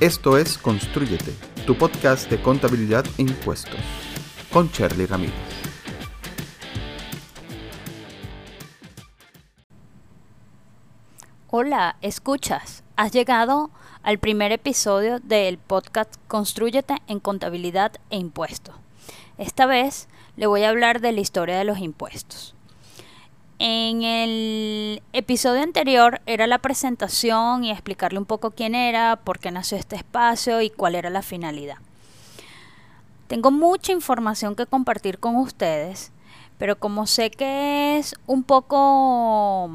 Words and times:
Esto 0.00 0.38
es 0.38 0.58
Constrúyete, 0.58 1.34
tu 1.66 1.76
podcast 1.76 2.30
de 2.30 2.40
contabilidad 2.40 3.04
e 3.18 3.22
impuestos, 3.22 3.80
con 4.52 4.70
Charlie 4.70 5.06
Ramírez. 5.06 5.34
Hola, 11.48 11.96
escuchas. 12.00 12.84
Has 12.94 13.10
llegado 13.10 13.72
al 14.04 14.18
primer 14.18 14.52
episodio 14.52 15.18
del 15.18 15.58
podcast 15.58 16.14
Constrúyete 16.28 16.98
en 17.08 17.18
contabilidad 17.18 17.94
e 18.10 18.18
impuestos. 18.18 18.76
Esta 19.36 19.66
vez 19.66 20.06
le 20.36 20.46
voy 20.46 20.62
a 20.62 20.68
hablar 20.68 21.00
de 21.00 21.10
la 21.10 21.22
historia 21.22 21.58
de 21.58 21.64
los 21.64 21.80
impuestos. 21.80 22.54
En 23.60 24.04
el 24.04 25.02
episodio 25.12 25.62
anterior 25.62 26.20
era 26.26 26.46
la 26.46 26.58
presentación 26.58 27.64
y 27.64 27.72
explicarle 27.72 28.20
un 28.20 28.24
poco 28.24 28.52
quién 28.52 28.76
era, 28.76 29.16
por 29.16 29.40
qué 29.40 29.50
nació 29.50 29.76
este 29.76 29.96
espacio 29.96 30.60
y 30.62 30.70
cuál 30.70 30.94
era 30.94 31.10
la 31.10 31.22
finalidad. 31.22 31.78
Tengo 33.26 33.50
mucha 33.50 33.90
información 33.90 34.54
que 34.54 34.66
compartir 34.66 35.18
con 35.18 35.34
ustedes, 35.34 36.12
pero 36.56 36.78
como 36.78 37.08
sé 37.08 37.32
que 37.32 37.98
es 37.98 38.14
un 38.28 38.44
poco 38.44 39.70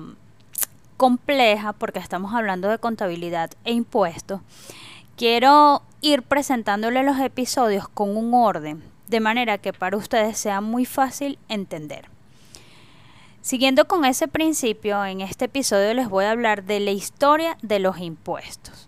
compleja 0.95 1.73
porque 1.73 1.99
estamos 1.99 2.33
hablando 2.33 2.69
de 2.69 2.79
contabilidad 2.79 3.51
e 3.65 3.73
impuestos, 3.73 4.39
quiero 5.17 5.81
ir 5.99 6.23
presentándole 6.23 7.03
los 7.03 7.19
episodios 7.19 7.89
con 7.89 8.15
un 8.15 8.33
orden, 8.33 8.81
de 9.09 9.19
manera 9.19 9.57
que 9.57 9.73
para 9.73 9.97
ustedes 9.97 10.37
sea 10.37 10.61
muy 10.61 10.85
fácil 10.85 11.37
entender. 11.49 12.12
Siguiendo 13.43 13.89
con 13.89 14.05
ese 14.05 14.29
principio, 14.29 15.03
en 15.03 15.19
este 15.19 15.45
episodio 15.45 15.93
les 15.93 16.07
voy 16.07 16.23
a 16.23 16.31
hablar 16.31 16.63
de 16.63 16.79
la 16.79 16.91
historia 16.91 17.57
de 17.61 17.79
los 17.79 17.99
impuestos. 17.99 18.87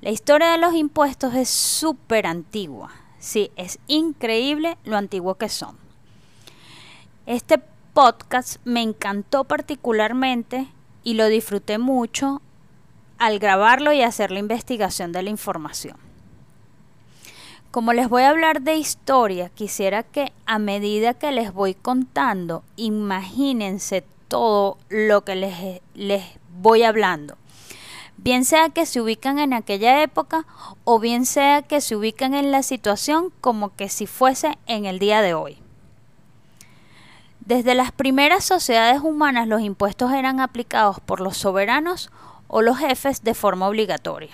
La 0.00 0.08
historia 0.08 0.52
de 0.52 0.56
los 0.56 0.72
impuestos 0.72 1.34
es 1.34 1.50
súper 1.50 2.26
antigua. 2.26 2.90
Sí, 3.18 3.50
es 3.56 3.78
increíble 3.86 4.78
lo 4.84 4.96
antiguo 4.96 5.34
que 5.34 5.50
son. 5.50 5.76
Este 7.26 7.60
podcast 7.92 8.56
me 8.64 8.80
encantó 8.80 9.44
particularmente 9.44 10.68
y 11.04 11.12
lo 11.12 11.26
disfruté 11.26 11.76
mucho 11.76 12.40
al 13.18 13.38
grabarlo 13.38 13.92
y 13.92 14.00
hacer 14.00 14.30
la 14.30 14.38
investigación 14.38 15.12
de 15.12 15.24
la 15.24 15.28
información. 15.28 16.07
Como 17.78 17.92
les 17.92 18.08
voy 18.08 18.24
a 18.24 18.30
hablar 18.30 18.62
de 18.62 18.74
historia, 18.74 19.50
quisiera 19.50 20.02
que 20.02 20.32
a 20.46 20.58
medida 20.58 21.14
que 21.14 21.30
les 21.30 21.52
voy 21.52 21.74
contando, 21.74 22.64
imagínense 22.74 24.02
todo 24.26 24.78
lo 24.88 25.22
que 25.22 25.36
les, 25.36 25.80
les 25.94 26.24
voy 26.60 26.82
hablando. 26.82 27.36
Bien 28.16 28.44
sea 28.44 28.70
que 28.70 28.84
se 28.84 29.00
ubican 29.00 29.38
en 29.38 29.52
aquella 29.52 30.02
época 30.02 30.44
o 30.82 30.98
bien 30.98 31.24
sea 31.24 31.62
que 31.62 31.80
se 31.80 31.94
ubican 31.94 32.34
en 32.34 32.50
la 32.50 32.64
situación 32.64 33.32
como 33.40 33.76
que 33.76 33.88
si 33.88 34.08
fuese 34.08 34.58
en 34.66 34.84
el 34.84 34.98
día 34.98 35.22
de 35.22 35.34
hoy. 35.34 35.58
Desde 37.38 37.76
las 37.76 37.92
primeras 37.92 38.42
sociedades 38.42 39.02
humanas 39.02 39.46
los 39.46 39.60
impuestos 39.60 40.10
eran 40.10 40.40
aplicados 40.40 40.98
por 40.98 41.20
los 41.20 41.36
soberanos 41.36 42.10
o 42.48 42.60
los 42.60 42.76
jefes 42.76 43.22
de 43.22 43.34
forma 43.34 43.68
obligatoria. 43.68 44.30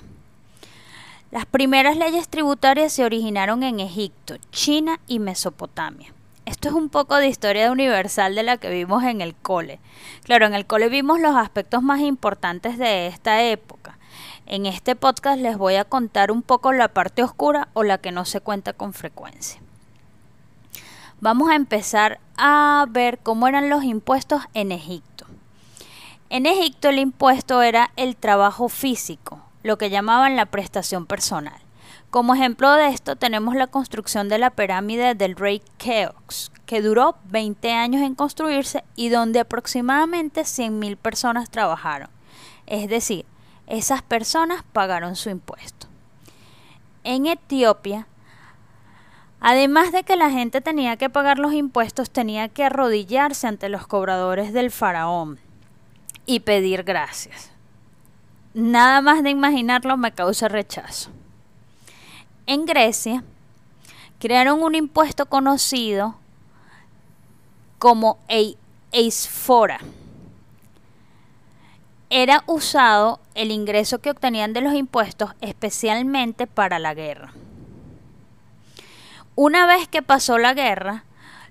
Las 1.35 1.47
primeras 1.47 1.97
leyes 1.97 2.29
tributarias 2.29 2.93
se 2.93 3.05
originaron 3.05 3.65
en 3.65 3.81
Egipto, 3.81 4.37
China 4.53 5.01
y 5.09 5.19
Mesopotamia. 5.19 6.15
Esto 6.47 6.69
es 6.69 6.75
un 6.75 6.89
poco 6.89 7.17
de 7.17 7.27
historia 7.27 7.73
universal 7.73 8.37
de 8.37 8.45
la 8.45 8.57
que 8.57 8.71
vimos 8.71 9.03
en 9.03 9.21
el 9.21 9.35
cole. 9.35 9.81
Claro, 10.23 10.47
en 10.47 10.55
el 10.55 10.65
cole 10.65 10.89
vimos 10.89 11.19
los 11.19 11.35
aspectos 11.35 11.83
más 11.83 11.99
importantes 12.03 12.79
de 12.79 13.09
esta 13.09 13.43
época. 13.43 13.99
En 14.47 14.65
este 14.65 14.95
podcast 14.95 15.41
les 15.41 15.59
voy 15.59 15.75
a 15.75 15.85
contar 15.85 16.31
un 16.31 16.41
poco 16.41 16.73
la 16.73 16.87
parte 16.87 17.25
oscura 17.25 17.67
o 17.73 17.83
la 17.83 17.99
que 17.99 18.13
no 18.13 18.25
se 18.25 18.41
cuenta 18.41 18.73
con 18.73 18.93
frecuencia. 18.93 19.61
Vamos 21.21 21.51
a 21.51 21.57
empezar 21.57 22.21
a 22.37 22.87
ver 22.89 23.19
cómo 23.19 23.49
eran 23.49 23.71
los 23.71 23.83
impuestos 23.83 24.43
en 24.55 24.71
Egipto. 24.71 25.27
En 26.31 26.47
Egipto 26.47 26.91
el 26.91 27.01
impuesto 27.01 27.61
era 27.61 27.91
el 27.97 28.15
trabajo 28.15 28.69
físico, 28.69 29.44
lo 29.65 29.79
que 29.79 29.91
llamaban 29.91 30.37
la 30.37 30.47
prestación 30.47 31.07
personal. 31.07 31.59
Como 32.11 32.35
ejemplo 32.35 32.71
de 32.75 32.89
esto 32.89 33.17
tenemos 33.17 33.57
la 33.57 33.67
construcción 33.67 34.29
de 34.29 34.39
la 34.39 34.51
pirámide 34.51 35.17
del 35.17 35.35
rey 35.35 35.63
Keops, 35.79 36.53
que 36.67 36.81
duró 36.81 37.17
20 37.25 37.73
años 37.73 38.03
en 38.03 38.15
construirse 38.15 38.85
y 38.95 39.09
donde 39.09 39.41
aproximadamente 39.41 40.43
100.000 40.43 40.97
personas 40.97 41.51
trabajaron. 41.51 42.09
Es 42.67 42.89
decir, 42.89 43.25
esas 43.67 44.03
personas 44.03 44.63
pagaron 44.73 45.17
su 45.17 45.31
impuesto. 45.31 45.89
En 47.03 47.27
Etiopía, 47.27 48.07
además 49.41 49.93
de 49.93 50.05
que 50.05 50.17
la 50.17 50.31
gente 50.31 50.61
tenía 50.61 50.97
que 50.97 51.11
pagar 51.11 51.39
los 51.39 51.55
impuestos, 51.55 52.11
tenía 52.11 52.49
que 52.49 52.65
arrodillarse 52.65 53.47
ante 53.47 53.71
los 53.71 53.87
cobradores 53.87 54.53
del 54.53 54.71
faraón 54.71 55.39
y 56.27 56.41
pedir 56.41 56.85
gracias 56.85 57.54
nada 58.55 59.01
más 59.03 59.23
de 59.25 59.31
imaginarlo 59.31 59.97
me 59.97 60.13
causa 60.13 60.49
rechazo. 60.49 61.11
En 62.47 62.65
Grecia 62.65 63.25
crearon 64.21 64.63
un 64.63 64.75
impuesto 64.75 65.27
conocido 65.27 66.15
como 67.79 68.19
eisfora. 68.93 69.81
Era 72.11 72.45
usado 72.47 73.19
el 73.35 73.51
ingreso 73.51 73.99
que 73.99 74.11
obtenían 74.11 74.53
de 74.53 74.61
los 74.61 74.75
impuestos 74.75 75.33
especialmente 75.41 76.47
para 76.47 76.79
la 76.79 76.95
guerra. 76.95 77.33
Una 79.35 79.67
vez 79.67 79.89
que 79.89 80.01
pasó 80.01 80.39
la 80.39 80.55
guerra, 80.55 81.05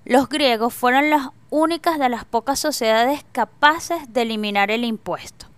los 0.06 0.30
griegos 0.30 0.72
fueron 0.72 1.10
las 1.10 1.28
únicas 1.50 1.98
de 1.98 2.08
las 2.08 2.24
pocas 2.24 2.58
sociedades 2.58 3.24
capaces 3.32 4.12
de 4.12 4.22
eliminar 4.22 4.70
el 4.70 4.84
impuesto 4.84 5.53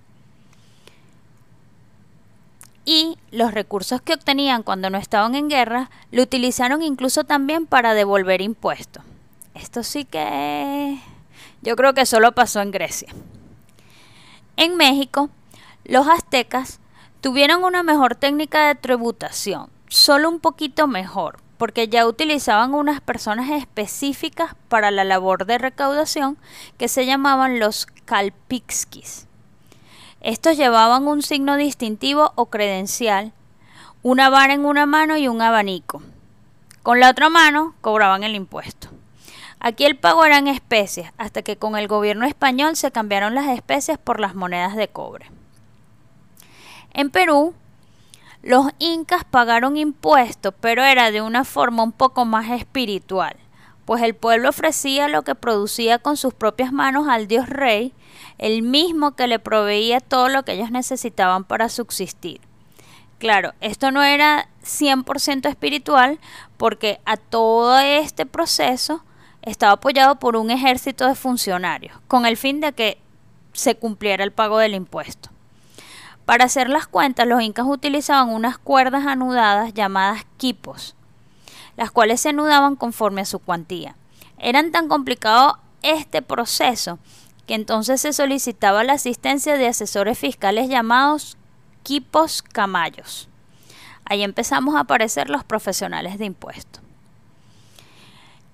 y 2.86 3.18
los 3.32 3.52
recursos 3.52 4.00
que 4.00 4.14
obtenían 4.14 4.62
cuando 4.62 4.88
no 4.88 4.96
estaban 4.96 5.34
en 5.34 5.50
guerra 5.50 5.90
lo 6.12 6.22
utilizaron 6.22 6.82
incluso 6.82 7.24
también 7.24 7.66
para 7.66 7.92
devolver 7.92 8.40
impuestos. 8.40 9.02
Esto 9.54 9.82
sí 9.82 10.04
que 10.04 10.98
yo 11.62 11.76
creo 11.76 11.92
que 11.92 12.06
solo 12.06 12.32
pasó 12.32 12.60
en 12.60 12.70
Grecia. 12.70 13.08
En 14.56 14.76
México, 14.76 15.28
los 15.84 16.06
aztecas 16.06 16.78
tuvieron 17.20 17.64
una 17.64 17.82
mejor 17.82 18.14
técnica 18.14 18.68
de 18.68 18.76
tributación, 18.76 19.68
solo 19.88 20.28
un 20.28 20.38
poquito 20.38 20.86
mejor, 20.86 21.40
porque 21.58 21.88
ya 21.88 22.06
utilizaban 22.06 22.72
unas 22.72 23.00
personas 23.00 23.50
específicas 23.50 24.54
para 24.68 24.90
la 24.90 25.04
labor 25.04 25.44
de 25.44 25.58
recaudación 25.58 26.38
que 26.78 26.88
se 26.88 27.04
llamaban 27.04 27.58
los 27.58 27.86
calpixquis. 28.04 29.26
Estos 30.26 30.56
llevaban 30.56 31.06
un 31.06 31.22
signo 31.22 31.56
distintivo 31.56 32.32
o 32.34 32.46
credencial, 32.46 33.32
una 34.02 34.28
vara 34.28 34.54
en 34.54 34.64
una 34.64 34.84
mano 34.84 35.16
y 35.16 35.28
un 35.28 35.40
abanico. 35.40 36.02
Con 36.82 36.98
la 36.98 37.10
otra 37.10 37.28
mano 37.28 37.76
cobraban 37.80 38.24
el 38.24 38.34
impuesto. 38.34 38.88
Aquí 39.60 39.84
el 39.84 39.96
pago 39.96 40.24
era 40.24 40.38
en 40.38 40.48
especies, 40.48 41.12
hasta 41.16 41.42
que 41.42 41.58
con 41.58 41.76
el 41.76 41.86
gobierno 41.86 42.26
español 42.26 42.74
se 42.74 42.90
cambiaron 42.90 43.36
las 43.36 43.46
especies 43.46 43.98
por 43.98 44.18
las 44.18 44.34
monedas 44.34 44.74
de 44.74 44.88
cobre. 44.88 45.30
En 46.92 47.10
Perú, 47.10 47.54
los 48.42 48.66
incas 48.80 49.22
pagaron 49.22 49.76
impuestos, 49.76 50.52
pero 50.60 50.82
era 50.82 51.12
de 51.12 51.22
una 51.22 51.44
forma 51.44 51.84
un 51.84 51.92
poco 51.92 52.24
más 52.24 52.50
espiritual, 52.50 53.36
pues 53.86 54.02
el 54.02 54.14
pueblo 54.14 54.50
ofrecía 54.50 55.08
lo 55.08 55.22
que 55.22 55.34
producía 55.34 55.98
con 55.98 56.18
sus 56.18 56.34
propias 56.34 56.72
manos 56.72 57.08
al 57.08 57.28
dios 57.28 57.48
rey 57.48 57.94
el 58.36 58.62
mismo 58.62 59.16
que 59.16 59.28
le 59.28 59.38
proveía 59.38 60.00
todo 60.00 60.28
lo 60.28 60.44
que 60.44 60.52
ellos 60.52 60.70
necesitaban 60.70 61.44
para 61.44 61.68
subsistir. 61.70 62.40
Claro, 63.18 63.54
esto 63.60 63.90
no 63.92 64.02
era 64.02 64.48
100% 64.62 65.48
espiritual 65.48 66.18
porque 66.58 67.00
a 67.06 67.16
todo 67.16 67.78
este 67.78 68.26
proceso 68.26 69.02
estaba 69.40 69.72
apoyado 69.74 70.16
por 70.16 70.36
un 70.36 70.50
ejército 70.50 71.06
de 71.06 71.14
funcionarios, 71.14 71.98
con 72.08 72.26
el 72.26 72.36
fin 72.36 72.60
de 72.60 72.72
que 72.72 72.98
se 73.52 73.76
cumpliera 73.76 74.24
el 74.24 74.32
pago 74.32 74.58
del 74.58 74.74
impuesto. 74.74 75.30
Para 76.26 76.44
hacer 76.44 76.68
las 76.68 76.88
cuentas, 76.88 77.26
los 77.26 77.40
incas 77.40 77.66
utilizaban 77.68 78.30
unas 78.30 78.58
cuerdas 78.58 79.06
anudadas 79.06 79.72
llamadas 79.72 80.26
quipos, 80.36 80.96
las 81.76 81.90
cuales 81.90 82.20
se 82.20 82.30
anudaban 82.30 82.76
conforme 82.76 83.20
a 83.20 83.26
su 83.26 83.38
cuantía. 83.38 83.96
Eran 84.38 84.72
tan 84.72 84.88
complicado 84.88 85.58
este 85.82 86.22
proceso 86.22 86.98
que 87.46 87.54
entonces 87.54 88.00
se 88.00 88.12
solicitaba 88.12 88.84
la 88.84 88.94
asistencia 88.94 89.56
de 89.56 89.68
asesores 89.68 90.18
fiscales 90.18 90.68
llamados 90.68 91.36
quipos 91.82 92.42
camayos. 92.42 93.28
Ahí 94.04 94.22
empezamos 94.22 94.74
a 94.74 94.80
aparecer 94.80 95.30
los 95.30 95.44
profesionales 95.44 96.18
de 96.18 96.26
impuestos. 96.26 96.82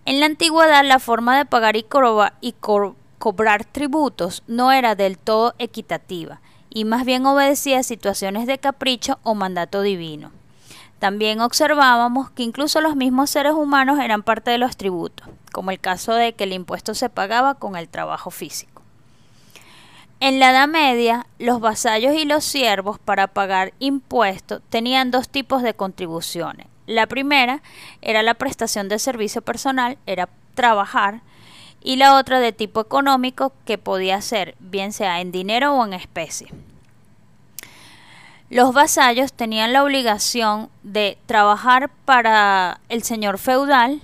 En 0.05 0.21
la 0.21 0.27
antigüedad 0.27 0.85
la 0.85 0.99
forma 0.99 1.39
de 1.39 1.45
pagar 1.45 1.77
y, 1.77 1.85
cobrar 3.19 3.65
tributos 3.65 4.43
no 4.47 4.73
era 4.73 4.95
del 4.95 5.17
todo 5.17 5.55
equitativa 5.59 6.41
y 6.71 6.85
más 6.85 7.05
bien 7.05 7.25
obedecía 7.25 7.79
a 7.79 7.83
situaciones 7.85 8.47
de 8.47 8.59
capricho 8.59 9.19
o 9.23 9.35
mandato 9.35 9.81
divino. 9.83 10.33
También 11.03 11.41
observábamos 11.41 12.31
que 12.31 12.45
incluso 12.45 12.81
los 12.81 12.95
mismos 12.95 13.29
seres 13.29 13.55
humanos 13.55 13.99
eran 13.99 14.23
parte 14.23 14.53
de 14.53 14.59
los 14.59 14.77
tributos, 14.77 15.29
como 15.51 15.73
el 15.73 15.81
caso 15.81 16.15
de 16.15 16.35
que 16.35 16.45
el 16.45 16.53
impuesto 16.53 16.95
se 16.95 17.09
pagaba 17.09 17.57
con 17.57 17.75
el 17.75 17.89
trabajo 17.89 18.31
físico. 18.31 18.83
En 20.21 20.39
la 20.39 20.53
Edad 20.53 20.69
Media, 20.69 21.27
los 21.41 21.59
vasallos 21.59 22.15
y 22.15 22.25
los 22.25 22.45
siervos 22.45 23.01
para 23.01 23.27
pagar 23.27 23.73
impuestos 23.81 24.63
tenían 24.71 25.11
dos 25.11 25.29
tipos 25.29 25.65
de 25.65 25.75
contribuciones. 25.75 26.69
La 26.87 27.09
primera 27.09 27.65
era 28.01 28.23
la 28.23 28.35
prestación 28.35 28.89
de 28.89 29.01
servicio 29.01 29.43
personal, 29.43 29.99
era 30.07 30.29
trabajar, 30.55 31.23
y 31.83 31.97
la 31.97 32.15
otra 32.15 32.39
de 32.39 32.53
tipo 32.53 32.81
económico 32.81 33.53
que 33.65 33.77
podía 33.77 34.21
ser 34.21 34.55
bien 34.61 34.93
sea 34.93 35.21
en 35.21 35.33
dinero 35.33 35.75
o 35.75 35.85
en 35.85 35.95
especie. 35.95 36.47
Los 38.53 38.75
vasallos 38.75 39.33
tenían 39.33 39.73
la 39.73 39.83
obligación 39.83 40.69
de 40.83 41.17
trabajar 41.25 41.89
para 42.05 42.83
el 42.91 43.03
señor 43.03 43.39
feudal 43.39 44.03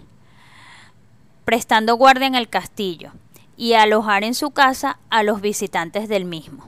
prestando 1.45 1.97
guardia 1.97 2.29
en 2.29 2.35
el 2.35 2.49
castillo 2.49 3.13
y 3.59 3.75
alojar 3.75 4.25
en 4.25 4.33
su 4.33 4.51
casa 4.53 5.01
a 5.11 5.23
los 5.23 5.43
visitantes 5.43 6.09
del 6.09 6.25
mismo. 6.25 6.67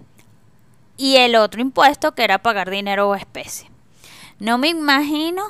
Y 0.99 1.17
el 1.17 1.35
otro 1.37 1.63
impuesto 1.63 2.15
que 2.15 2.23
era 2.23 2.43
pagar 2.43 2.69
dinero 2.69 3.09
o 3.09 3.15
especie. 3.15 3.71
No 4.41 4.59
me 4.59 4.69
imagino 4.69 5.43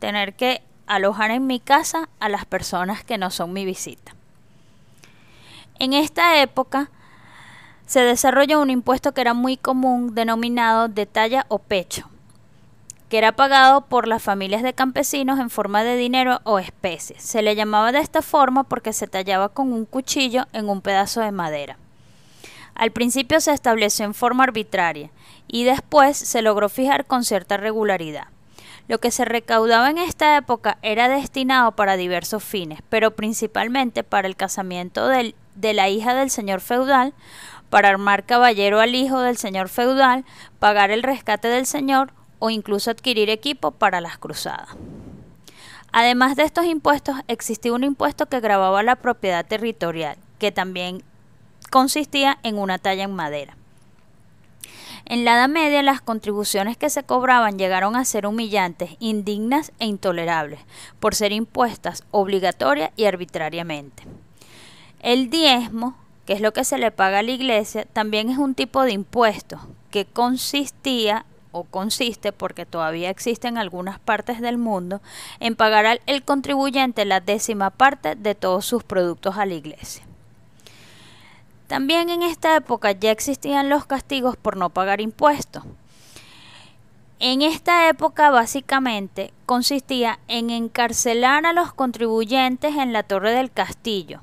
tener 0.00 0.34
que 0.34 0.62
alojar 0.88 1.30
en 1.30 1.46
mi 1.46 1.60
casa 1.60 2.08
a 2.18 2.28
las 2.28 2.46
personas 2.46 3.04
que 3.04 3.16
no 3.16 3.30
son 3.30 3.52
mi 3.52 3.64
visita. 3.64 4.16
En 5.78 5.92
esta 5.92 6.42
época 6.42 6.90
se 7.86 8.00
desarrolló 8.00 8.60
un 8.60 8.70
impuesto 8.70 9.12
que 9.12 9.20
era 9.20 9.32
muy 9.32 9.56
común 9.56 10.14
denominado 10.14 10.88
de 10.88 11.06
talla 11.06 11.46
o 11.48 11.58
pecho, 11.58 12.08
que 13.08 13.18
era 13.18 13.32
pagado 13.32 13.82
por 13.82 14.08
las 14.08 14.22
familias 14.22 14.62
de 14.62 14.74
campesinos 14.74 15.38
en 15.38 15.50
forma 15.50 15.84
de 15.84 15.96
dinero 15.96 16.40
o 16.42 16.58
especies. 16.58 17.22
Se 17.22 17.42
le 17.42 17.54
llamaba 17.54 17.92
de 17.92 18.00
esta 18.00 18.22
forma 18.22 18.64
porque 18.64 18.92
se 18.92 19.06
tallaba 19.06 19.48
con 19.48 19.72
un 19.72 19.84
cuchillo 19.84 20.46
en 20.52 20.68
un 20.68 20.80
pedazo 20.80 21.20
de 21.20 21.30
madera. 21.30 21.78
Al 22.74 22.90
principio 22.90 23.40
se 23.40 23.52
estableció 23.52 24.04
en 24.04 24.14
forma 24.14 24.44
arbitraria 24.44 25.10
y 25.48 25.64
después 25.64 26.16
se 26.16 26.42
logró 26.42 26.68
fijar 26.68 27.06
con 27.06 27.24
cierta 27.24 27.56
regularidad. 27.56 28.26
Lo 28.88 28.98
que 28.98 29.10
se 29.10 29.24
recaudaba 29.24 29.90
en 29.90 29.98
esta 29.98 30.36
época 30.36 30.78
era 30.82 31.08
destinado 31.08 31.72
para 31.72 31.96
diversos 31.96 32.44
fines, 32.44 32.80
pero 32.88 33.12
principalmente 33.12 34.04
para 34.04 34.28
el 34.28 34.36
casamiento 34.36 35.08
de 35.08 35.74
la 35.74 35.88
hija 35.88 36.14
del 36.14 36.30
señor 36.30 36.60
feudal, 36.60 37.12
para 37.70 37.88
armar 37.88 38.24
caballero 38.24 38.80
al 38.80 38.94
hijo 38.94 39.20
del 39.20 39.36
señor 39.36 39.68
feudal, 39.68 40.24
pagar 40.58 40.90
el 40.90 41.02
rescate 41.02 41.48
del 41.48 41.66
señor 41.66 42.12
o 42.38 42.50
incluso 42.50 42.90
adquirir 42.90 43.30
equipo 43.30 43.72
para 43.72 44.00
las 44.00 44.18
cruzadas. 44.18 44.68
Además 45.92 46.36
de 46.36 46.42
estos 46.42 46.66
impuestos, 46.66 47.16
existía 47.28 47.72
un 47.72 47.84
impuesto 47.84 48.26
que 48.26 48.40
grababa 48.40 48.82
la 48.82 48.96
propiedad 48.96 49.46
territorial, 49.46 50.18
que 50.38 50.52
también 50.52 51.02
consistía 51.70 52.38
en 52.42 52.58
una 52.58 52.78
talla 52.78 53.04
en 53.04 53.14
madera. 53.14 53.56
En 55.08 55.24
la 55.24 55.34
Edad 55.34 55.48
Media 55.48 55.82
las 55.82 56.00
contribuciones 56.00 56.76
que 56.76 56.90
se 56.90 57.04
cobraban 57.04 57.58
llegaron 57.58 57.94
a 57.94 58.04
ser 58.04 58.26
humillantes, 58.26 58.96
indignas 58.98 59.72
e 59.78 59.86
intolerables, 59.86 60.60
por 60.98 61.14
ser 61.14 61.30
impuestas 61.32 62.02
obligatorias 62.10 62.90
y 62.96 63.04
arbitrariamente. 63.04 64.02
El 65.00 65.30
diezmo, 65.30 65.96
que 66.26 66.32
es 66.32 66.40
lo 66.40 66.52
que 66.52 66.64
se 66.64 66.76
le 66.76 66.90
paga 66.90 67.20
a 67.20 67.22
la 67.22 67.30
iglesia, 67.30 67.86
también 67.92 68.28
es 68.28 68.38
un 68.38 68.54
tipo 68.54 68.82
de 68.82 68.92
impuesto 68.92 69.60
que 69.90 70.04
consistía 70.04 71.24
o 71.52 71.64
consiste, 71.64 72.32
porque 72.32 72.66
todavía 72.66 73.08
existe 73.08 73.48
en 73.48 73.56
algunas 73.56 73.98
partes 73.98 74.40
del 74.40 74.58
mundo, 74.58 75.00
en 75.40 75.56
pagar 75.56 75.86
al 75.86 76.00
el 76.06 76.22
contribuyente 76.22 77.06
la 77.06 77.20
décima 77.20 77.70
parte 77.70 78.14
de 78.14 78.34
todos 78.34 78.66
sus 78.66 78.84
productos 78.84 79.38
a 79.38 79.46
la 79.46 79.54
iglesia. 79.54 80.04
También 81.66 82.10
en 82.10 82.22
esta 82.22 82.54
época 82.56 82.92
ya 82.92 83.10
existían 83.10 83.70
los 83.70 83.86
castigos 83.86 84.36
por 84.36 84.56
no 84.56 84.70
pagar 84.70 85.00
impuestos. 85.00 85.64
En 87.18 87.40
esta 87.40 87.88
época 87.88 88.30
básicamente 88.30 89.32
consistía 89.46 90.18
en 90.28 90.50
encarcelar 90.50 91.46
a 91.46 91.54
los 91.54 91.72
contribuyentes 91.72 92.76
en 92.76 92.92
la 92.92 93.02
torre 93.02 93.32
del 93.32 93.50
castillo, 93.50 94.20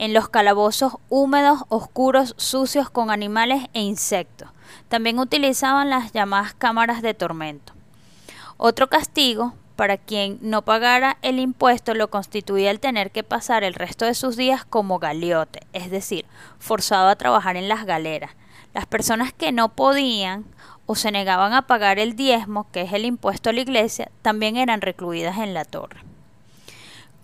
en 0.00 0.14
los 0.14 0.30
calabozos 0.30 0.94
húmedos, 1.10 1.64
oscuros, 1.68 2.32
sucios 2.38 2.88
con 2.88 3.10
animales 3.10 3.66
e 3.74 3.82
insectos. 3.82 4.48
También 4.88 5.18
utilizaban 5.18 5.90
las 5.90 6.12
llamadas 6.12 6.54
cámaras 6.54 7.02
de 7.02 7.12
tormento. 7.12 7.74
Otro 8.56 8.88
castigo 8.88 9.52
para 9.76 9.98
quien 9.98 10.38
no 10.40 10.62
pagara 10.62 11.18
el 11.20 11.38
impuesto 11.38 11.92
lo 11.92 12.08
constituía 12.08 12.70
el 12.70 12.80
tener 12.80 13.10
que 13.10 13.22
pasar 13.22 13.62
el 13.62 13.74
resto 13.74 14.06
de 14.06 14.14
sus 14.14 14.38
días 14.38 14.64
como 14.64 14.98
galiote, 14.98 15.66
es 15.74 15.90
decir, 15.90 16.24
forzado 16.58 17.10
a 17.10 17.16
trabajar 17.16 17.58
en 17.58 17.68
las 17.68 17.84
galeras. 17.84 18.30
Las 18.72 18.86
personas 18.86 19.34
que 19.34 19.52
no 19.52 19.68
podían 19.68 20.46
o 20.86 20.94
se 20.94 21.10
negaban 21.10 21.52
a 21.52 21.66
pagar 21.66 21.98
el 21.98 22.16
diezmo, 22.16 22.66
que 22.72 22.80
es 22.80 22.94
el 22.94 23.04
impuesto 23.04 23.50
a 23.50 23.52
la 23.52 23.60
iglesia, 23.60 24.10
también 24.22 24.56
eran 24.56 24.80
recluidas 24.80 25.36
en 25.36 25.52
la 25.52 25.66
torre. 25.66 26.00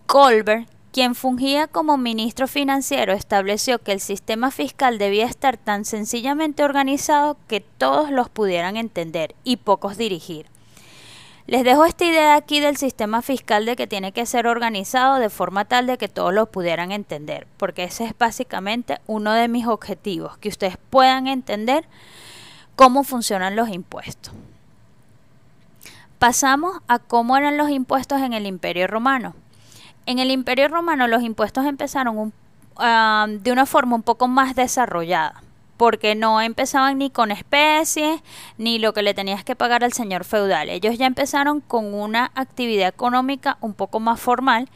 Colbert 0.07 0.76
quien 0.97 1.15
fungía 1.15 1.67
como 1.67 1.99
ministro 1.99 2.49
financiero 2.49 3.13
estableció 3.13 3.79
que 3.81 3.93
el 3.93 4.01
sistema 4.01 4.51
fiscal 4.51 4.97
debía 4.97 5.27
estar 5.27 5.59
tan 5.59 5.85
sencillamente 5.85 6.65
organizado 6.65 7.37
que 7.49 7.61
todos 7.61 8.11
los 8.11 8.31
pudieran 8.31 8.79
entender 8.79 9.35
y 9.45 9.59
pocos 9.59 9.99
dirigir. 9.99 10.47
Les 11.47 11.65
dejo 11.65 11.85
esta 11.85 12.07
idea 12.07 12.35
aquí 12.35 12.61
del 12.61 12.79
sistema 12.79 13.21
fiscal 13.21 13.67
de 13.67 13.77
que 13.77 13.87
tiene 13.87 14.13
que 14.13 14.25
ser 14.25 14.47
organizado 14.47 15.17
de 15.17 15.29
forma 15.29 15.67
tal 15.67 15.87
de 15.87 15.99
que 15.99 16.09
todos 16.09 16.33
lo 16.33 16.47
pudieran 16.47 16.93
entender, 16.93 17.47
porque 17.59 17.85
ese 17.85 18.07
es 18.07 18.17
básicamente 18.17 18.99
uno 19.07 19.35
de 19.35 19.49
mis 19.49 19.67
objetivos, 19.67 20.39
que 20.39 20.49
ustedes 20.49 20.79
puedan 20.89 21.27
entender 21.27 21.85
cómo 22.75 23.05
funcionan 23.05 23.55
los 23.55 23.69
impuestos. 23.69 24.33
Pasamos 26.19 26.79
a 26.89 26.99
cómo 27.01 27.37
eran 27.37 27.59
los 27.59 27.69
impuestos 27.69 28.23
en 28.23 28.33
el 28.33 28.47
Imperio 28.47 28.87
Romano. 28.87 29.35
En 30.07 30.21
el 30.21 30.31
Imperio 30.31 30.69
Romano 30.69 31.09
los 31.09 31.23
impuestos 31.23 31.67
empezaron 31.67 32.33
de 32.79 33.53
una 33.53 33.67
forma 33.67 33.97
un 33.97 34.03
poco 34.03 34.29
más 34.29 34.55
desarrollada, 34.55 35.43
porque 35.77 36.15
no 36.15 36.41
empezaban 36.41 36.99
ni 36.99 37.11
con 37.11 37.33
especies, 37.33 38.23
ni 38.57 38.79
lo 38.79 38.93
que 38.93 39.03
le 39.03 39.15
tenías 39.15 39.43
que 39.43 39.57
pagar 39.57 39.83
al 39.83 39.93
señor 39.93 40.25
feudal. 40.25 40.69
Ellos 40.69 40.97
ya 40.97 41.07
empezaron 41.07 41.61
con 41.61 41.93
una 41.93 42.31
actividad 42.35 42.89
económica 42.89 43.59
un 43.61 43.75
poco 43.75 43.99
más 43.99 44.21
formal 44.21 44.69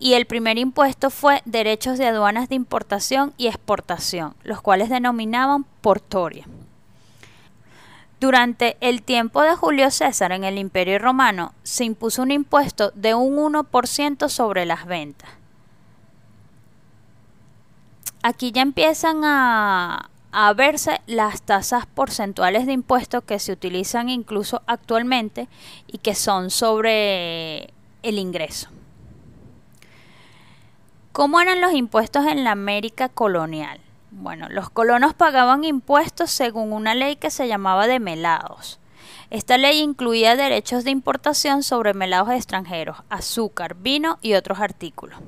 y 0.00 0.14
el 0.14 0.26
primer 0.26 0.58
impuesto 0.58 1.10
fue 1.10 1.42
derechos 1.44 1.96
de 1.98 2.06
aduanas 2.06 2.48
de 2.48 2.56
importación 2.56 3.34
y 3.36 3.46
exportación, 3.46 4.34
los 4.42 4.60
cuales 4.62 4.88
denominaban 4.88 5.64
portoria. 5.80 6.46
Durante 8.20 8.76
el 8.80 9.02
tiempo 9.02 9.40
de 9.40 9.56
Julio 9.56 9.90
César 9.90 10.32
en 10.32 10.44
el 10.44 10.58
Imperio 10.58 10.98
Romano 10.98 11.54
se 11.62 11.84
impuso 11.84 12.20
un 12.20 12.30
impuesto 12.30 12.90
de 12.94 13.14
un 13.14 13.34
1% 13.38 14.28
sobre 14.28 14.66
las 14.66 14.84
ventas. 14.84 15.30
Aquí 18.22 18.52
ya 18.52 18.60
empiezan 18.60 19.24
a, 19.24 20.10
a 20.32 20.52
verse 20.52 21.00
las 21.06 21.40
tasas 21.40 21.86
porcentuales 21.86 22.66
de 22.66 22.74
impuestos 22.74 23.24
que 23.24 23.38
se 23.38 23.52
utilizan 23.52 24.10
incluso 24.10 24.60
actualmente 24.66 25.48
y 25.86 25.96
que 25.96 26.14
son 26.14 26.50
sobre 26.50 27.72
el 28.02 28.18
ingreso. 28.18 28.68
¿Cómo 31.12 31.40
eran 31.40 31.62
los 31.62 31.72
impuestos 31.72 32.26
en 32.26 32.44
la 32.44 32.50
América 32.50 33.08
colonial? 33.08 33.80
Bueno, 34.10 34.48
los 34.48 34.70
colonos 34.70 35.14
pagaban 35.14 35.62
impuestos 35.64 36.30
según 36.30 36.72
una 36.72 36.94
ley 36.94 37.16
que 37.16 37.30
se 37.30 37.46
llamaba 37.46 37.86
de 37.86 38.00
melados. 38.00 38.80
Esta 39.30 39.56
ley 39.56 39.78
incluía 39.78 40.34
derechos 40.34 40.82
de 40.82 40.90
importación 40.90 41.62
sobre 41.62 41.94
melados 41.94 42.30
extranjeros, 42.30 42.98
azúcar, 43.08 43.76
vino 43.76 44.18
y 44.20 44.34
otros 44.34 44.58
artículos. 44.58 45.20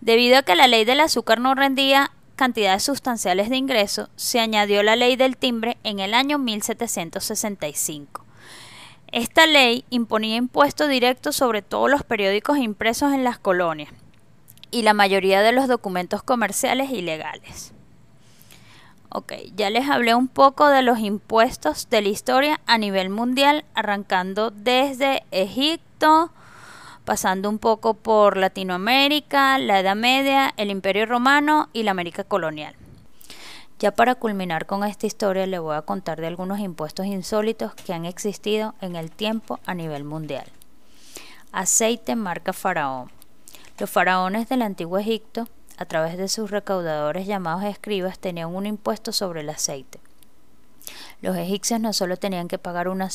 Debido 0.00 0.38
a 0.38 0.42
que 0.42 0.54
la 0.54 0.68
ley 0.68 0.84
del 0.84 1.00
azúcar 1.00 1.40
no 1.40 1.56
rendía 1.56 2.12
cantidades 2.36 2.84
sustanciales 2.84 3.50
de 3.50 3.56
ingresos, 3.56 4.08
se 4.14 4.38
añadió 4.38 4.84
la 4.84 4.94
ley 4.94 5.16
del 5.16 5.36
timbre 5.36 5.76
en 5.82 5.98
el 5.98 6.14
año 6.14 6.38
1765. 6.38 8.24
Esta 9.10 9.46
ley 9.46 9.84
imponía 9.90 10.36
impuestos 10.36 10.88
directos 10.88 11.36
sobre 11.36 11.62
todos 11.62 11.90
los 11.90 12.04
periódicos 12.04 12.58
impresos 12.58 13.12
en 13.12 13.24
las 13.24 13.38
colonias, 13.38 13.92
y 14.70 14.82
la 14.82 14.94
mayoría 14.94 15.42
de 15.42 15.52
los 15.52 15.68
documentos 15.68 16.22
comerciales 16.22 16.90
ilegales. 16.90 17.72
Ok, 19.16 19.32
ya 19.54 19.70
les 19.70 19.88
hablé 19.88 20.14
un 20.14 20.26
poco 20.26 20.68
de 20.68 20.82
los 20.82 20.98
impuestos 20.98 21.88
de 21.88 22.02
la 22.02 22.08
historia 22.08 22.60
a 22.66 22.78
nivel 22.78 23.10
mundial, 23.10 23.64
arrancando 23.74 24.50
desde 24.50 25.22
Egipto, 25.30 26.32
pasando 27.04 27.48
un 27.48 27.60
poco 27.60 27.94
por 27.94 28.36
Latinoamérica, 28.36 29.58
la 29.58 29.78
Edad 29.78 29.94
Media, 29.94 30.52
el 30.56 30.70
Imperio 30.70 31.06
Romano 31.06 31.68
y 31.72 31.84
la 31.84 31.92
América 31.92 32.24
colonial. 32.24 32.74
Ya 33.78 33.92
para 33.92 34.14
culminar 34.14 34.66
con 34.66 34.82
esta 34.82 35.06
historia 35.06 35.46
le 35.46 35.58
voy 35.58 35.76
a 35.76 35.82
contar 35.82 36.20
de 36.20 36.26
algunos 36.26 36.58
impuestos 36.58 37.06
insólitos 37.06 37.74
que 37.74 37.92
han 37.92 38.06
existido 38.06 38.74
en 38.80 38.96
el 38.96 39.10
tiempo 39.10 39.60
a 39.66 39.74
nivel 39.74 40.04
mundial. 40.04 40.46
Aceite 41.52 42.16
marca 42.16 42.52
Faraón. 42.52 43.10
Los 43.76 43.90
faraones 43.90 44.48
del 44.48 44.62
antiguo 44.62 44.98
Egipto, 44.98 45.48
a 45.78 45.84
través 45.84 46.16
de 46.16 46.28
sus 46.28 46.52
recaudadores 46.52 47.26
llamados 47.26 47.64
escribas, 47.64 48.20
tenían 48.20 48.54
un 48.54 48.66
impuesto 48.66 49.10
sobre 49.10 49.40
el 49.40 49.50
aceite. 49.50 49.98
Los 51.20 51.36
egipcios 51.36 51.80
no 51.80 51.92
solo 51.92 52.16
tenían 52.16 52.46
que 52.46 52.58
pagar 52.58 52.86
una, 52.86 53.08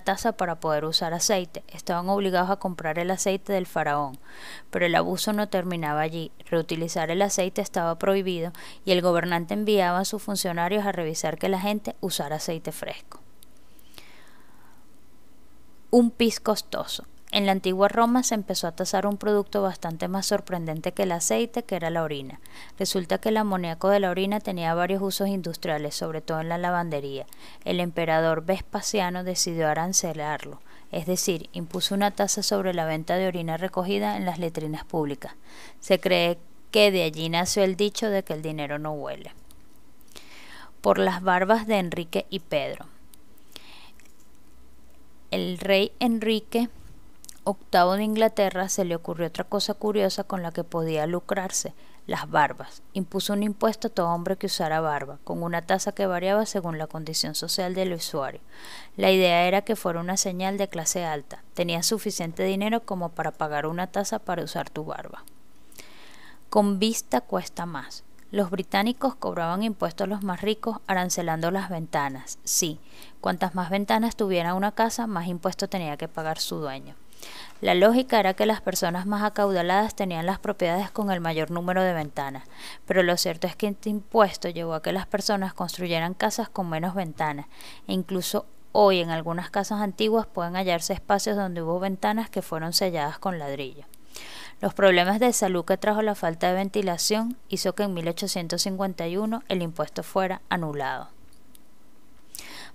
tasa 0.00 0.32
para 0.32 0.60
poder 0.60 0.84
usar 0.84 1.14
aceite, 1.14 1.64
estaban 1.68 2.10
obligados 2.10 2.50
a 2.50 2.56
comprar 2.56 2.98
el 2.98 3.10
aceite 3.10 3.54
del 3.54 3.66
faraón. 3.66 4.18
Pero 4.70 4.84
el 4.84 4.94
abuso 4.94 5.32
no 5.32 5.48
terminaba 5.48 6.00
allí. 6.02 6.30
Reutilizar 6.44 7.10
el 7.10 7.22
aceite 7.22 7.62
estaba 7.62 7.98
prohibido 7.98 8.52
y 8.84 8.92
el 8.92 9.00
gobernante 9.00 9.54
enviaba 9.54 10.00
a 10.00 10.04
sus 10.04 10.22
funcionarios 10.22 10.84
a 10.84 10.92
revisar 10.92 11.38
que 11.38 11.48
la 11.48 11.60
gente 11.60 11.96
usara 12.00 12.36
aceite 12.36 12.70
fresco. 12.70 13.20
Un 15.90 16.10
pis 16.10 16.38
costoso. 16.38 17.06
En 17.36 17.44
la 17.44 17.52
antigua 17.52 17.88
Roma 17.88 18.22
se 18.22 18.34
empezó 18.34 18.66
a 18.66 18.72
tasar 18.72 19.06
un 19.06 19.18
producto 19.18 19.60
bastante 19.60 20.08
más 20.08 20.24
sorprendente 20.24 20.92
que 20.92 21.02
el 21.02 21.12
aceite, 21.12 21.64
que 21.64 21.76
era 21.76 21.90
la 21.90 22.02
orina. 22.02 22.40
Resulta 22.78 23.18
que 23.18 23.28
el 23.28 23.36
amoníaco 23.36 23.90
de 23.90 24.00
la 24.00 24.08
orina 24.08 24.40
tenía 24.40 24.72
varios 24.72 25.02
usos 25.02 25.28
industriales, 25.28 25.94
sobre 25.94 26.22
todo 26.22 26.40
en 26.40 26.48
la 26.48 26.56
lavandería. 26.56 27.26
El 27.66 27.80
emperador 27.80 28.46
Vespasiano 28.46 29.22
decidió 29.22 29.68
arancelarlo, 29.68 30.62
es 30.90 31.04
decir, 31.04 31.50
impuso 31.52 31.94
una 31.94 32.10
tasa 32.10 32.42
sobre 32.42 32.72
la 32.72 32.86
venta 32.86 33.16
de 33.16 33.28
orina 33.28 33.58
recogida 33.58 34.16
en 34.16 34.24
las 34.24 34.38
letrinas 34.38 34.86
públicas. 34.86 35.34
Se 35.78 36.00
cree 36.00 36.38
que 36.70 36.90
de 36.90 37.02
allí 37.02 37.28
nació 37.28 37.64
el 37.64 37.76
dicho 37.76 38.08
de 38.08 38.22
que 38.22 38.32
el 38.32 38.40
dinero 38.40 38.78
no 38.78 38.92
huele. 38.92 39.34
Por 40.80 40.96
las 40.98 41.20
barbas 41.20 41.66
de 41.66 41.80
Enrique 41.80 42.24
y 42.30 42.40
Pedro. 42.40 42.86
El 45.30 45.58
rey 45.58 45.92
Enrique 46.00 46.70
octavo 47.46 47.94
de 47.94 48.02
Inglaterra 48.02 48.68
se 48.68 48.84
le 48.84 48.96
ocurrió 48.96 49.28
otra 49.28 49.44
cosa 49.44 49.72
curiosa 49.72 50.24
con 50.24 50.42
la 50.42 50.50
que 50.50 50.64
podía 50.64 51.06
lucrarse, 51.06 51.74
las 52.08 52.28
barbas. 52.28 52.82
Impuso 52.92 53.34
un 53.34 53.44
impuesto 53.44 53.86
a 53.86 53.90
todo 53.90 54.08
hombre 54.08 54.36
que 54.36 54.46
usara 54.46 54.80
barba, 54.80 55.18
con 55.22 55.44
una 55.44 55.62
tasa 55.62 55.92
que 55.92 56.06
variaba 56.06 56.44
según 56.44 56.76
la 56.76 56.88
condición 56.88 57.36
social 57.36 57.76
del 57.76 57.92
usuario. 57.92 58.40
La 58.96 59.12
idea 59.12 59.46
era 59.46 59.62
que 59.62 59.76
fuera 59.76 60.00
una 60.00 60.16
señal 60.16 60.58
de 60.58 60.68
clase 60.68 61.04
alta. 61.04 61.44
Tenías 61.54 61.86
suficiente 61.86 62.42
dinero 62.42 62.80
como 62.80 63.10
para 63.10 63.30
pagar 63.30 63.66
una 63.66 63.86
tasa 63.86 64.18
para 64.18 64.42
usar 64.42 64.68
tu 64.68 64.84
barba. 64.84 65.22
Con 66.50 66.80
vista 66.80 67.20
cuesta 67.20 67.64
más. 67.64 68.02
Los 68.32 68.50
británicos 68.50 69.14
cobraban 69.14 69.62
impuestos 69.62 70.06
a 70.06 70.08
los 70.08 70.24
más 70.24 70.40
ricos 70.40 70.78
arancelando 70.88 71.52
las 71.52 71.70
ventanas. 71.70 72.40
Sí, 72.42 72.80
cuantas 73.20 73.54
más 73.54 73.70
ventanas 73.70 74.16
tuviera 74.16 74.54
una 74.54 74.72
casa, 74.72 75.06
más 75.06 75.28
impuesto 75.28 75.68
tenía 75.68 75.96
que 75.96 76.08
pagar 76.08 76.40
su 76.40 76.56
dueño. 76.56 76.96
La 77.62 77.74
lógica 77.74 78.20
era 78.20 78.34
que 78.34 78.44
las 78.44 78.60
personas 78.60 79.06
más 79.06 79.22
acaudaladas 79.22 79.94
tenían 79.94 80.26
las 80.26 80.38
propiedades 80.38 80.90
con 80.90 81.10
el 81.10 81.20
mayor 81.20 81.50
número 81.50 81.82
de 81.82 81.94
ventanas, 81.94 82.44
pero 82.84 83.02
lo 83.02 83.16
cierto 83.16 83.46
es 83.46 83.56
que 83.56 83.68
este 83.68 83.88
impuesto 83.88 84.50
llevó 84.50 84.74
a 84.74 84.82
que 84.82 84.92
las 84.92 85.06
personas 85.06 85.54
construyeran 85.54 86.12
casas 86.12 86.50
con 86.50 86.68
menos 86.68 86.94
ventanas, 86.94 87.46
e 87.88 87.94
incluso 87.94 88.44
hoy 88.72 89.00
en 89.00 89.08
algunas 89.08 89.48
casas 89.48 89.80
antiguas 89.80 90.26
pueden 90.26 90.54
hallarse 90.54 90.92
espacios 90.92 91.36
donde 91.36 91.62
hubo 91.62 91.80
ventanas 91.80 92.28
que 92.28 92.42
fueron 92.42 92.74
selladas 92.74 93.18
con 93.18 93.38
ladrillo. 93.38 93.84
Los 94.60 94.74
problemas 94.74 95.18
de 95.18 95.32
salud 95.32 95.64
que 95.64 95.78
trajo 95.78 96.02
la 96.02 96.14
falta 96.14 96.48
de 96.48 96.54
ventilación 96.54 97.38
hizo 97.48 97.74
que 97.74 97.84
en 97.84 97.94
1851 97.94 99.42
el 99.48 99.62
impuesto 99.62 100.02
fuera 100.02 100.42
anulado. 100.50 101.08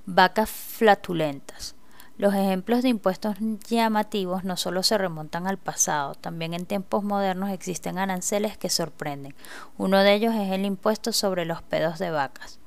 Vacas 0.06 0.50
flatulentas. 0.50 1.76
Los 2.18 2.34
ejemplos 2.36 2.84
de 2.84 2.90
impuestos 2.90 3.38
llamativos 3.68 4.44
no 4.44 4.58
solo 4.58 4.84
se 4.84 4.98
remontan 4.98 5.48
al 5.48 5.58
pasado, 5.58 6.14
también 6.16 6.54
en 6.54 6.66
tiempos 6.66 7.04
modernos 7.04 7.50
existen 7.50 7.98
aranceles 7.98 8.58
que 8.58 8.70
sorprenden. 8.70 9.34
Uno 9.78 10.04
de 10.04 10.14
ellos 10.14 10.36
es 10.36 10.52
el 10.52 10.66
impuesto 10.66 11.14
sobre 11.14 11.46
los 11.46 11.62
pedos 11.64 11.98
de 11.98 12.12
vacas. 12.12 12.60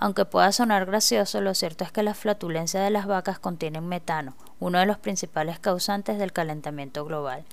Aunque 0.00 0.24
pueda 0.24 0.50
sonar 0.52 0.86
gracioso, 0.86 1.40
lo 1.40 1.54
cierto 1.54 1.84
es 1.84 1.92
que 1.92 2.02
la 2.02 2.14
flatulencia 2.14 2.80
de 2.80 2.90
las 2.90 3.06
vacas 3.06 3.38
contienen 3.38 3.86
metano, 3.86 4.34
uno 4.58 4.78
de 4.78 4.86
los 4.86 4.98
principales 4.98 5.58
causantes 5.58 6.18
del 6.18 6.32
calentamiento 6.32 7.04
global. 7.04 7.44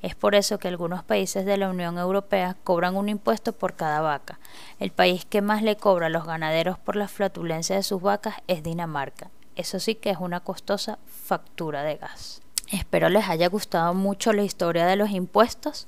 Es 0.00 0.14
por 0.14 0.34
eso 0.34 0.58
que 0.58 0.68
algunos 0.68 1.04
países 1.04 1.44
de 1.44 1.56
la 1.56 1.68
Unión 1.68 1.98
Europea 1.98 2.56
cobran 2.64 2.96
un 2.96 3.08
impuesto 3.08 3.52
por 3.52 3.74
cada 3.74 4.00
vaca. 4.00 4.38
El 4.78 4.92
país 4.92 5.24
que 5.24 5.42
más 5.42 5.62
le 5.62 5.76
cobra 5.76 6.06
a 6.06 6.10
los 6.10 6.24
ganaderos 6.24 6.78
por 6.78 6.96
la 6.96 7.08
flatulencia 7.08 7.76
de 7.76 7.82
sus 7.82 8.00
vacas 8.00 8.36
es 8.46 8.62
Dinamarca. 8.62 9.30
Eso 9.60 9.78
sí 9.78 9.94
que 9.94 10.08
es 10.08 10.16
una 10.18 10.40
costosa 10.40 10.98
factura 11.06 11.82
de 11.82 11.96
gas. 11.96 12.40
Espero 12.72 13.10
les 13.10 13.28
haya 13.28 13.46
gustado 13.50 13.92
mucho 13.92 14.32
la 14.32 14.42
historia 14.42 14.86
de 14.86 14.96
los 14.96 15.10
impuestos 15.10 15.86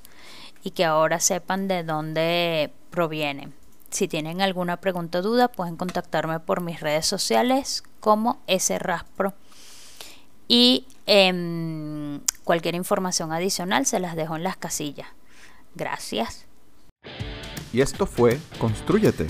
y 0.63 0.71
que 0.71 0.85
ahora 0.85 1.19
sepan 1.19 1.67
de 1.67 1.83
dónde 1.83 2.71
provienen. 2.91 3.51
Si 3.89 4.07
tienen 4.07 4.41
alguna 4.41 4.77
pregunta 4.77 5.19
o 5.19 5.21
duda, 5.23 5.47
pueden 5.47 5.75
contactarme 5.75 6.39
por 6.39 6.61
mis 6.61 6.81
redes 6.81 7.07
sociales 7.07 7.83
como 7.99 8.43
sraspro. 8.47 9.33
Y 10.47 10.85
em, 11.07 12.21
cualquier 12.43 12.75
información 12.75 13.31
adicional 13.31 13.87
se 13.87 13.99
las 13.99 14.15
dejo 14.15 14.35
en 14.35 14.43
las 14.43 14.55
casillas. 14.55 15.07
Gracias. 15.73 16.45
Y 17.73 17.81
esto 17.81 18.05
fue 18.05 18.39
Construyete, 18.59 19.25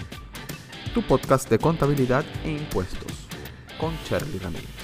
tu 0.94 1.02
podcast 1.02 1.50
de 1.50 1.60
contabilidad 1.60 2.26
e 2.44 2.52
impuestos 2.52 3.13
con 3.84 3.92
Charlie 4.08 4.40
Ramírez. 4.40 4.83